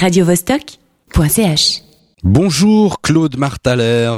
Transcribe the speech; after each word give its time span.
radiovostok.ch 0.00 1.82
Bonjour 2.24 3.02
Claude 3.02 3.36
Martaler, 3.36 4.10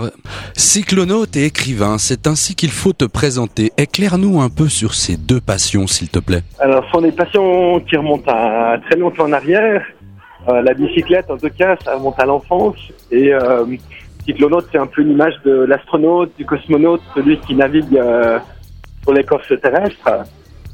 cyclonaute 0.54 1.36
et 1.36 1.46
écrivain, 1.46 1.98
c'est 1.98 2.28
ainsi 2.28 2.54
qu'il 2.54 2.70
faut 2.70 2.92
te 2.92 3.04
présenter. 3.04 3.72
Éclaire-nous 3.76 4.40
un 4.40 4.48
peu 4.48 4.68
sur 4.68 4.94
ces 4.94 5.16
deux 5.16 5.40
passions 5.40 5.88
s'il 5.88 6.08
te 6.08 6.20
plaît. 6.20 6.42
Alors, 6.60 6.84
ce 6.84 6.90
sont 6.92 7.00
des 7.00 7.10
passions 7.10 7.80
qui 7.80 7.96
remontent 7.96 8.30
à 8.32 8.78
très 8.88 8.96
longtemps 8.96 9.24
en 9.24 9.32
arrière. 9.32 9.84
Euh, 10.48 10.62
la 10.62 10.72
bicyclette, 10.72 11.28
en 11.30 11.36
tout 11.36 11.50
cas, 11.50 11.76
ça 11.84 11.96
remonte 11.96 12.18
à 12.20 12.26
l'enfance. 12.26 12.76
Et 13.10 13.34
euh, 13.34 13.64
cyclonaute, 14.24 14.68
c'est 14.70 14.78
un 14.78 14.86
peu 14.86 15.02
l'image 15.02 15.34
de 15.44 15.64
l'astronaute, 15.64 16.30
du 16.38 16.44
cosmonaute, 16.44 17.02
celui 17.16 17.38
qui 17.38 17.56
navigue 17.56 17.96
euh, 17.96 18.38
sur 19.02 19.12
l'écorce 19.12 19.52
terrestre. 19.60 20.08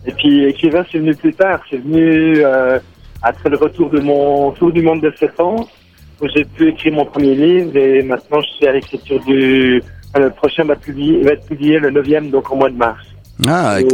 Et 0.04 0.12
puis, 0.12 0.45
écrivain, 0.45 0.84
c'est 0.93 0.98
venu 0.98 1.14
plus 1.14 1.32
tard. 1.32 1.61
C'est 1.70 1.79
venu 1.79 2.45
euh, 2.45 2.79
après 3.22 3.48
le 3.50 3.56
retour 3.56 3.90
de 3.90 4.00
mon 4.00 4.52
tour 4.52 4.72
du 4.72 4.82
monde 4.82 5.00
de 5.00 5.12
7 5.18 5.40
ans, 5.40 5.68
où 6.20 6.26
j'ai 6.34 6.44
pu 6.44 6.68
écrire 6.68 6.92
mon 6.95 7.04
premier 7.06 7.34
livre. 7.34 7.76
Et 7.76 8.02
maintenant, 8.02 8.40
je 8.40 8.48
suis 8.56 8.66
à 8.66 8.72
l'écriture 8.72 9.22
du... 9.24 9.82
enfin, 10.10 10.24
le 10.24 10.30
prochain 10.30 10.64
va, 10.64 10.76
publier, 10.76 11.23
va 11.23 11.32
être 11.32 11.46
publié 11.46 11.78
le 11.78 11.90
9e, 11.90 12.30
donc 12.30 12.50
au 12.50 12.56
mois 12.56 12.70
de 12.70 12.76
mars. 12.76 13.04
Ah, 13.46 13.80
Et 13.80 13.86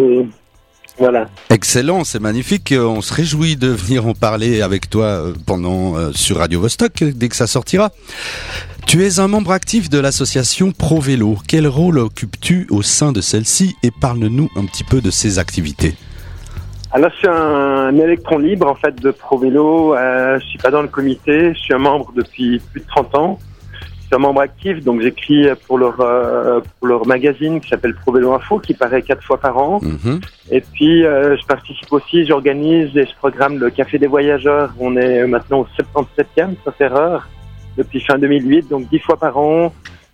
voilà. 0.98 1.26
excellent, 1.50 2.04
c'est 2.04 2.20
magnifique. 2.20 2.72
Euh, 2.72 2.84
On 2.84 3.02
se 3.02 3.12
réjouit 3.12 3.56
de 3.56 3.68
venir 3.68 4.06
en 4.06 4.14
parler 4.14 4.62
avec 4.62 4.88
toi 4.88 5.04
euh, 5.06 5.32
pendant 5.44 5.96
euh, 5.96 6.12
sur 6.12 6.38
Radio 6.38 6.60
Vostok 6.60 7.02
euh, 7.02 7.12
dès 7.14 7.28
que 7.28 7.36
ça 7.36 7.46
sortira. 7.46 7.90
Tu 8.86 9.04
es 9.04 9.18
un 9.18 9.28
membre 9.28 9.50
actif 9.50 9.90
de 9.90 9.98
l'association 9.98 10.70
Pro 10.70 11.00
Vélo. 11.00 11.38
Quel 11.48 11.66
rôle 11.66 11.98
occupes-tu 11.98 12.66
au 12.70 12.82
sein 12.82 13.12
de 13.12 13.20
celle-ci 13.20 13.74
et 13.82 13.90
parle-nous 13.90 14.48
un 14.56 14.66
petit 14.66 14.84
peu 14.84 15.00
de 15.00 15.10
ses 15.10 15.38
activités? 15.38 15.94
Alors, 16.94 17.10
je 17.10 17.16
suis 17.16 17.28
un 17.28 17.96
électron 17.98 18.38
libre, 18.38 18.68
en 18.68 18.76
fait, 18.76 18.94
de 19.02 19.10
ProVélo. 19.10 19.96
Euh, 19.96 20.38
je 20.38 20.46
suis 20.46 20.58
pas 20.58 20.70
dans 20.70 20.80
le 20.80 20.86
comité. 20.86 21.52
Je 21.52 21.58
suis 21.58 21.74
un 21.74 21.78
membre 21.78 22.12
depuis 22.14 22.60
plus 22.70 22.82
de 22.82 22.86
30 22.86 23.14
ans. 23.16 23.38
Je 23.72 24.06
suis 24.06 24.14
un 24.14 24.18
membre 24.18 24.42
actif, 24.42 24.78
donc 24.84 25.00
j'écris 25.00 25.48
pour 25.66 25.76
leur, 25.76 26.00
euh, 26.00 26.60
pour 26.78 26.86
leur 26.86 27.04
magazine 27.04 27.60
qui 27.60 27.68
s'appelle 27.68 27.96
ProVélo 27.96 28.32
Info, 28.34 28.60
qui 28.60 28.74
paraît 28.74 29.02
quatre 29.02 29.24
fois 29.24 29.40
par 29.40 29.58
an. 29.58 29.80
Mhm. 29.82 30.20
Et 30.52 30.60
puis, 30.60 31.04
euh, 31.04 31.36
je 31.36 31.44
participe 31.46 31.92
aussi, 31.92 32.24
j'organise 32.26 32.96
et 32.96 33.06
je 33.06 33.16
programme 33.16 33.58
le 33.58 33.70
Café 33.70 33.98
des 33.98 34.06
Voyageurs. 34.06 34.72
On 34.78 34.96
est 34.96 35.26
maintenant 35.26 35.62
au 35.62 35.66
77e, 35.76 36.54
sauf 36.64 36.80
erreur, 36.80 37.28
depuis 37.76 37.98
fin 38.02 38.18
2008, 38.18 38.68
donc 38.70 38.88
dix 38.88 39.00
fois 39.00 39.16
par 39.16 39.36
an. 39.36 39.72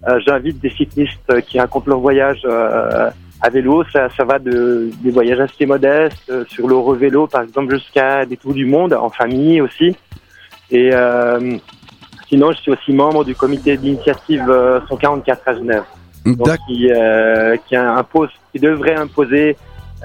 Euh, 0.09 0.19
J'invite 0.27 0.61
des 0.61 0.71
cyclistes 0.71 1.43
qui 1.47 1.61
racontent 1.61 1.91
leur 1.91 2.01
voyage 2.01 2.41
euh, 2.47 3.11
à 3.41 3.51
vélo. 3.51 3.85
Ça, 3.93 4.09
ça 4.17 4.25
va 4.25 4.39
de, 4.39 4.91
des 5.03 5.11
voyages 5.11 5.41
assez 5.41 5.67
modestes, 5.67 6.31
euh, 6.31 6.45
sur 6.49 6.69
l'Eurovélo 6.69 7.27
par 7.27 7.43
exemple, 7.43 7.75
jusqu'à 7.75 8.27
des 8.27 8.37
tours 8.37 8.55
du 8.55 8.67
monde, 8.67 8.93
en 8.95 9.11
famille 9.11 9.61
aussi. 9.61 9.97
Et 10.71 10.91
euh, 10.93 11.57
sinon, 12.29 12.53
je 12.53 12.59
suis 12.59 12.71
aussi 12.71 12.93
membre 12.93 13.25
du 13.25 13.35
comité 13.35 13.77
d'initiative 13.77 14.49
euh, 14.49 14.81
144 14.89 15.49
à 15.49 15.55
Genève 15.55 15.85
donc 16.25 16.57
qui, 16.67 16.91
euh, 16.91 17.57
qui 17.69 17.77
impose, 17.77 18.29
qui 18.53 18.61
devrait 18.61 18.97
imposer 18.97 19.57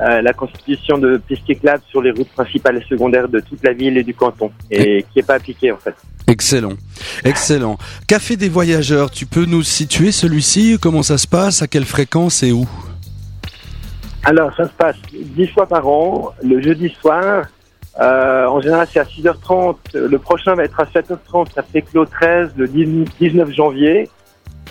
euh, 0.02 0.22
la 0.22 0.34
constitution 0.34 0.98
de 0.98 1.18
pistes 1.18 1.46
cyclables 1.46 1.84
sur 1.90 2.02
les 2.02 2.12
routes 2.12 2.30
principales 2.30 2.78
et 2.78 2.86
secondaires 2.90 3.30
de 3.30 3.40
toute 3.40 3.64
la 3.64 3.74
ville 3.74 3.98
et 3.98 4.04
du 4.04 4.14
canton, 4.14 4.52
et 4.70 5.04
qui 5.04 5.18
n'est 5.18 5.24
pas 5.24 5.36
appliquée 5.36 5.72
en 5.72 5.78
fait. 5.78 5.96
Excellent, 6.28 6.74
excellent. 7.24 7.78
Café 8.08 8.36
des 8.36 8.50
voyageurs, 8.50 9.12
tu 9.12 9.26
peux 9.26 9.46
nous 9.46 9.64
situer 9.64 10.12
celui-ci? 10.12 10.78
Comment 10.82 11.04
ça 11.04 11.18
se 11.18 11.28
passe? 11.28 11.62
À 11.62 11.68
quelle 11.68 11.86
fréquence 11.86 12.44
et 12.44 12.52
où? 12.52 12.68
Alors, 14.26 14.56
ça 14.56 14.66
se 14.66 14.74
passe 14.74 14.98
dix 15.14 15.48
fois 15.48 15.68
par 15.68 15.88
an, 15.88 16.34
le 16.44 16.60
jeudi 16.60 16.90
soir. 16.90 17.46
Euh, 18.00 18.48
en 18.48 18.60
général, 18.60 18.88
c'est 18.92 19.00
à 19.00 19.04
6h30. 19.04 19.78
Le 19.94 20.18
prochain 20.18 20.56
va 20.56 20.64
être 20.64 20.80
à 20.80 20.86
7h30. 20.86 21.54
Ça 21.54 21.62
fait 21.62 21.84
Clos 21.84 22.06
13, 22.06 22.54
le 22.58 22.68
19 22.68 23.52
janvier. 23.52 24.10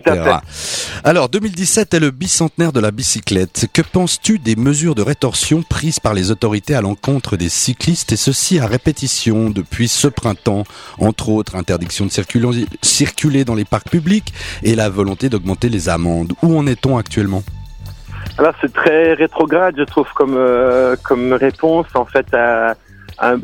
Alors, 1.04 1.28
2017 1.30 1.94
est 1.94 2.00
le 2.00 2.10
bicentenaire 2.10 2.72
de 2.72 2.80
la 2.80 2.90
bicyclette. 2.90 3.66
Que 3.72 3.80
penses-tu 3.82 4.38
des 4.38 4.56
mesures 4.56 4.94
de 4.94 5.00
rétorsion 5.02 5.62
prises 5.62 6.00
par 6.00 6.12
les 6.12 6.30
autorités 6.30 6.74
à 6.74 6.82
l'encontre 6.82 7.36
des 7.36 7.48
cyclistes 7.48 8.12
et 8.12 8.16
ceci 8.16 8.58
à 8.58 8.66
répétition 8.66 9.48
depuis 9.48 9.88
ce 9.88 10.08
printemps? 10.08 10.64
Entre 10.98 11.30
autres, 11.30 11.56
interdiction 11.56 12.04
de 12.04 12.10
circuler, 12.10 12.66
circuler 12.82 13.46
dans 13.46 13.54
les 13.54 13.64
parcs 13.64 13.88
publics 13.88 14.34
et 14.62 14.74
la 14.74 14.90
volonté 14.90 15.30
d'augmenter 15.30 15.70
les 15.70 15.88
amendes. 15.88 16.34
Où 16.42 16.57
en 16.58 16.66
est-on 16.66 16.98
actuellement? 16.98 17.42
Alors 18.36 18.52
c'est 18.60 18.72
très 18.72 19.14
rétrograde, 19.14 19.74
je 19.78 19.84
trouve, 19.84 20.08
comme 20.14 20.36
euh, 20.36 20.96
comme 21.02 21.32
réponse 21.32 21.86
en 21.94 22.04
fait. 22.04 22.26
À- 22.34 22.74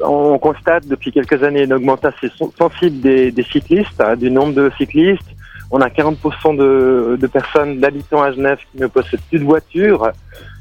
on 0.07 0.39
constate 0.39 0.87
depuis 0.87 1.11
quelques 1.11 1.43
années 1.43 1.65
une 1.65 1.73
augmentation 1.73 2.53
sensible 2.57 3.01
des, 3.01 3.47
cyclistes, 3.51 4.01
hein, 4.01 4.15
du 4.15 4.31
nombre 4.31 4.55
de 4.55 4.71
cyclistes. 4.79 5.27
On 5.73 5.81
a 5.81 5.89
40% 5.89 6.57
de, 6.57 7.17
de 7.21 7.27
personnes, 7.27 7.81
d'habitants 7.81 8.23
à 8.23 8.31
Genève 8.31 8.59
qui 8.71 8.81
ne 8.81 8.87
possèdent 8.87 9.23
plus 9.29 9.41
de 9.41 9.45
voiture. 9.45 10.13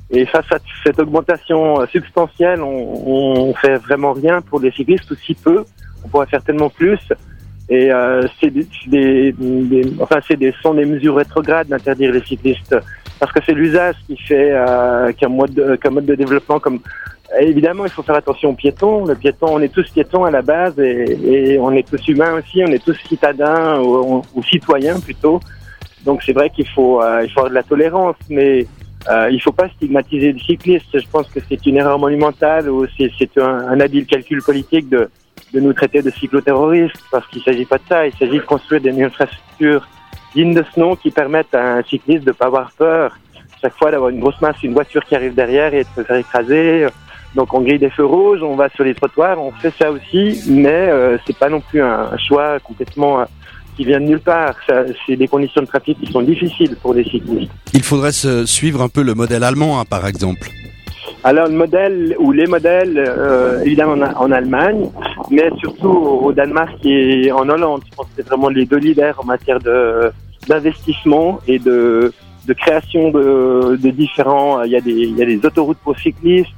Et 0.10 0.26
face 0.26 0.52
à 0.52 0.58
cette 0.84 1.00
augmentation 1.00 1.82
euh, 1.82 1.86
substantielle, 1.88 2.62
on, 2.62 3.50
on 3.50 3.54
fait 3.54 3.78
vraiment 3.78 4.14
rien 4.14 4.42
pour 4.42 4.60
les 4.60 4.72
cyclistes, 4.72 5.10
ou 5.12 5.16
si 5.16 5.36
peu. 5.36 5.64
On 6.04 6.08
pourrait 6.08 6.28
faire 6.28 6.44
tellement 6.44 6.70
plus. 6.70 7.00
Et 7.74 7.92
euh, 7.92 8.22
c'est 8.40 8.52
des, 8.52 8.68
des, 8.88 9.32
des- 9.32 10.54
sont 10.62 10.76
des 10.76 10.86
mesures 10.86 11.16
rétrogrades 11.16 11.70
d'interdire 11.70 12.12
les 12.12 12.22
cyclistes. 12.22 12.76
Parce 13.20 13.32
que 13.32 13.40
c'est 13.44 13.54
l'usage 13.54 13.96
qui 14.06 14.16
fait 14.16 14.52
euh, 14.52 15.12
qu'un 15.14 15.30
mode 15.30 15.56
de, 15.56 16.16
développement 16.16 16.60
comme 16.60 16.80
évidemment 17.40 17.86
il 17.86 17.90
faut 17.92 18.04
faire 18.04 18.18
attention 18.24 18.52
aux 18.52 18.60
piétons. 18.64 19.06
Le 19.06 19.16
piéton 19.16 19.48
on 19.50 19.60
est 19.60 19.74
tous 19.74 19.90
piétons 19.90 20.24
à 20.24 20.30
la 20.30 20.44
base 20.44 20.78
et, 20.78 21.58
on 21.60 21.72
est 21.72 21.88
tous 21.90 22.08
humains 22.10 22.34
aussi. 22.34 22.62
On 22.64 22.72
est 22.72 22.84
tous 22.84 22.98
citadins 23.10 23.80
ou, 23.82 24.22
citoyens 24.44 25.00
plutôt. 25.00 25.40
Donc 26.06 26.22
c'est 26.24 26.34
vrai 26.34 26.52
qu'il 26.52 26.68
faut 26.68 27.02
euh, 27.02 27.24
il 27.24 27.32
faut 27.32 27.40
avoir 27.40 27.50
de 27.50 27.56
la 27.56 27.64
tolérance 27.64 28.18
mais 28.30 28.68
euh, 29.10 29.30
il 29.32 29.42
faut 29.42 29.52
pas 29.52 29.70
stigmatiser 29.70 30.32
les 30.34 30.40
cyclistes. 30.40 31.00
Je 31.06 31.08
pense 31.12 31.28
que 31.30 31.40
c'est 31.50 31.66
une 31.66 31.78
erreur 31.78 31.98
monumentale 31.98 32.70
ou 32.70 32.86
c'est 32.96 33.38
un, 33.40 33.56
un 33.74 33.80
habile 33.80 34.06
calcul 34.06 34.44
politique 34.44 34.90
de 34.90 35.10
de 35.54 35.60
nous 35.60 35.74
traiter 35.74 36.02
de 36.02 36.10
cycloterroristes 36.10 37.04
parce 37.12 37.28
qu'il 37.28 37.42
s'agit 37.44 37.66
pas 37.66 37.78
de 37.78 37.84
ça 37.88 38.08
il 38.08 38.14
s'agit 38.14 38.38
de 38.38 38.46
construire 38.46 38.82
des 38.82 39.04
infrastructures 39.04 39.88
dignes 40.36 40.54
de 40.54 40.64
ce 40.74 40.80
nom 40.80 40.96
qui 40.96 41.12
permettent 41.12 41.54
à 41.54 41.78
un 41.78 41.84
cycliste 41.84 42.26
de 42.26 42.32
pas 42.32 42.46
avoir 42.48 42.72
peur 42.72 43.18
chaque 43.64 43.78
fois 43.78 43.92
d'avoir 43.92 44.10
une 44.10 44.20
grosse 44.20 44.40
masse, 44.42 44.62
une 44.62 44.74
voiture 44.74 45.04
qui 45.06 45.16
arrive 45.16 45.34
derrière 45.34 45.74
et 45.74 45.84
de 45.84 45.90
se 45.96 46.04
faire 46.04 46.18
écraser. 46.18 46.88
Donc 47.34 47.54
on 47.54 47.62
grille 47.62 47.80
des 47.80 47.90
feux 47.90 48.06
rouges, 48.06 48.44
on 48.44 48.56
va 48.56 48.70
sur 48.70 48.84
les 48.84 48.94
trottoirs, 48.94 49.42
on 49.42 49.52
fait 49.52 49.74
ça 49.80 49.90
aussi, 49.90 50.44
mais 50.48 50.70
euh, 50.70 51.18
c'est 51.26 51.38
pas 51.38 51.50
non 51.50 51.62
plus 51.62 51.82
un, 51.82 52.10
un 52.12 52.18
choix 52.18 52.60
complètement 52.60 53.22
euh, 53.22 53.26
qui 53.76 53.86
vient 53.86 54.00
de 54.00 54.06
nulle 54.06 54.20
part. 54.20 54.56
C'est 55.08 55.16
des 55.16 55.28
conditions 55.28 55.62
de 55.62 55.68
trafic 55.68 55.98
qui 56.00 56.12
sont 56.12 56.22
difficiles 56.22 56.76
pour 56.82 56.94
les 56.94 57.06
cyclistes. 57.06 57.52
Il 57.74 57.84
faudrait 57.84 58.12
se 58.12 58.46
suivre 58.46 58.82
un 58.82 58.90
peu 58.90 59.02
le 59.02 59.16
modèle 59.16 59.44
allemand, 59.44 59.80
hein, 59.80 59.86
par 59.90 60.06
exemple. 60.06 60.50
Alors 61.24 61.48
le 61.48 61.56
modèle 61.56 62.16
ou 62.20 62.34
les 62.34 62.46
modèles, 62.46 62.98
euh, 62.98 63.62
évidemment 63.64 63.94
en, 63.94 64.26
en 64.26 64.32
Allemagne, 64.32 64.90
mais 65.34 65.50
surtout 65.60 65.90
au, 66.26 66.32
Danemark 66.32 66.78
et 66.86 67.32
en 67.32 67.48
Hollande. 67.50 67.82
Je 67.90 67.96
pense 67.96 68.06
que 68.08 68.12
c'est 68.18 68.28
vraiment 68.28 68.50
les 68.50 68.66
deux 68.66 68.78
leaders 68.78 69.20
en 69.20 69.26
matière 69.26 69.60
de 69.60 70.12
d'investissement 70.48 71.40
et 71.48 71.58
de, 71.58 72.12
de 72.50 72.54
création 72.54 73.12
de, 73.12 73.78
de 73.78 73.90
différents. 73.92 74.64
Il 74.64 74.72
y 74.72 74.76
a 74.76 74.82
des 74.82 74.92
il 74.92 75.18
y 75.18 75.24
a 75.24 75.26
des 75.26 75.44
autoroutes 75.46 75.80
pour 75.84 75.98
cyclistes. 75.98 76.52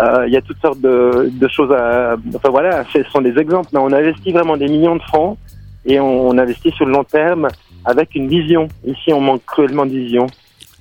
Euh, 0.00 0.24
il 0.26 0.32
y 0.32 0.36
a 0.36 0.42
toutes 0.42 0.60
sortes 0.60 0.80
de, 0.80 1.30
de 1.32 1.48
choses 1.48 1.72
à. 1.72 2.16
Enfin 2.34 2.50
voilà, 2.50 2.84
ce 2.92 3.02
sont 3.04 3.20
des 3.20 3.36
exemples. 3.38 3.68
Mais 3.72 3.80
on 3.80 3.92
investit 3.92 4.32
vraiment 4.32 4.56
des 4.56 4.68
millions 4.68 4.96
de 4.96 5.02
francs 5.02 5.36
et 5.84 5.98
on, 5.98 6.28
on 6.28 6.38
investit 6.38 6.70
sur 6.72 6.86
le 6.86 6.92
long 6.92 7.04
terme 7.04 7.48
avec 7.84 8.14
une 8.14 8.28
vision. 8.28 8.68
Ici, 8.84 9.12
on 9.12 9.20
manque 9.20 9.44
cruellement 9.46 9.86
de 9.86 9.92
vision. 9.92 10.26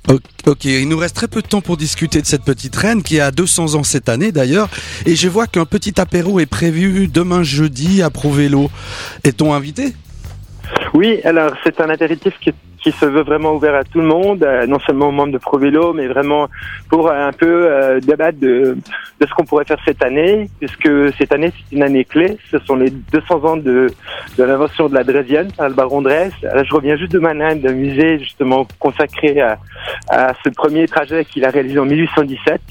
Ok, 0.10 0.66
il 0.66 0.88
nous 0.88 0.98
reste 0.98 1.16
très 1.16 1.28
peu 1.28 1.42
de 1.42 1.48
temps 1.48 1.62
pour 1.62 1.76
discuter 1.76 2.22
de 2.22 2.26
cette 2.26 2.44
petite 2.44 2.76
reine 2.76 3.04
qui 3.04 3.20
a 3.20 3.32
200 3.32 3.76
ans 3.76 3.84
cette 3.84 4.08
année 4.08 4.32
d'ailleurs. 4.32 4.70
Et 5.06 5.16
je 5.16 5.28
vois 5.28 5.48
qu'un 5.48 5.66
petit 5.66 6.00
apéro 6.00 6.40
est 6.40 6.46
prévu 6.46 7.08
demain 7.08 7.44
jeudi 7.44 8.02
à 8.02 8.10
Provélo. 8.10 8.70
Est-on 9.26 9.54
invité? 9.54 9.94
Oui, 10.94 11.20
alors 11.24 11.52
c'est 11.64 11.82
un 11.82 11.90
apéritif 11.90 12.34
qui 12.40 12.54
se 12.92 13.06
veut 13.06 13.24
vraiment 13.24 13.54
ouvert 13.54 13.76
à 13.76 13.84
tout 13.84 14.00
le 14.00 14.08
monde, 14.08 14.44
euh, 14.44 14.66
non 14.66 14.80
seulement 14.80 15.10
aux 15.10 15.12
membres 15.12 15.34
de 15.34 15.38
ProVélo, 15.38 15.94
mais 15.94 16.08
vraiment 16.08 16.48
pour 16.90 17.12
un 17.12 17.34
peu 17.34 17.68
euh, 17.68 18.00
débattre 18.00 18.40
de, 18.40 18.78
de 19.20 19.26
ce 19.26 19.34
qu'on 19.34 19.46
pourrait 19.46 19.66
faire 19.66 19.80
cette 19.86 20.04
année, 20.04 20.50
puisque 20.60 20.90
cette 21.18 21.32
année 21.32 21.52
c'est 21.52 21.76
une 21.76 21.84
année 21.84 22.06
clé. 22.06 22.38
Ce 22.52 22.60
sont 22.60 22.76
les 22.76 22.90
200 22.90 23.44
ans 23.46 23.58
de, 23.58 23.88
de 24.38 24.44
l'invention 24.44 24.90
de 24.90 24.94
la 24.94 25.04
Drésienne 25.04 25.52
par 25.52 25.70
le 25.70 25.76
baron 25.76 26.02
Dresse. 26.02 26.34
Là, 26.42 26.64
je 26.64 26.74
reviens 26.74 26.96
juste 26.98 27.12
de 27.12 27.20
Mannheim, 27.20 27.60
d'un 27.60 27.74
musée 27.74 28.20
justement 28.20 28.68
consacré 28.80 29.42
à, 29.42 29.58
à 30.10 30.34
ce 30.44 30.50
premier 30.50 30.88
trajet 30.88 31.26
qu'il 31.26 31.46
a 31.46 31.50
réalisé 31.50 31.80
en 31.80 31.86
1817 31.86 32.62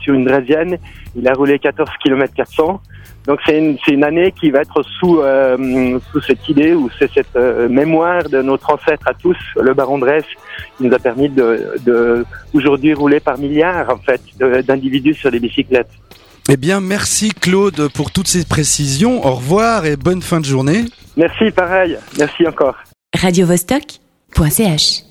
sur 0.00 0.14
une 0.14 0.24
Drésienne. 0.24 0.78
Il 1.16 1.26
a 1.28 1.32
roulé 1.32 1.58
14 1.58 1.90
km 2.02 2.32
400. 2.34 2.80
Donc 3.26 3.40
c'est 3.44 3.58
une, 3.58 3.76
une, 3.88 4.04
année 4.04 4.32
qui 4.32 4.50
va 4.50 4.60
être 4.60 4.82
sous, 4.82 5.20
euh, 5.20 5.98
sous 6.10 6.20
cette 6.22 6.48
idée 6.48 6.72
ou 6.72 6.88
c'est 6.98 7.10
cette 7.12 7.36
euh, 7.36 7.68
mémoire 7.68 8.22
de 8.24 8.40
notre 8.40 8.72
ancêtre 8.72 9.06
à 9.06 9.14
tous, 9.14 9.36
le 9.60 9.74
baron 9.74 9.98
Dresse, 9.98 10.24
qui 10.76 10.84
nous 10.84 10.94
a 10.94 10.98
permis 10.98 11.28
de, 11.28 11.74
de 11.84 12.24
aujourd'hui 12.54 12.94
rouler 12.94 13.20
par 13.20 13.38
milliards 13.38 13.90
en 13.90 13.98
fait 13.98 14.20
d'individus 14.66 15.14
sur 15.14 15.30
des 15.30 15.40
bicyclettes. 15.40 15.90
Eh 16.50 16.56
bien, 16.56 16.80
merci 16.80 17.30
Claude 17.30 17.90
pour 17.92 18.10
toutes 18.10 18.28
ces 18.28 18.46
précisions. 18.46 19.26
Au 19.26 19.34
revoir 19.34 19.84
et 19.84 19.96
bonne 19.96 20.22
fin 20.22 20.40
de 20.40 20.46
journée. 20.46 20.86
Merci, 21.18 21.50
pareil. 21.50 21.98
Merci 22.18 22.46
encore. 22.46 22.76
Radio 23.14 23.46
-Vostok 23.46 24.00
.ch 24.50 25.07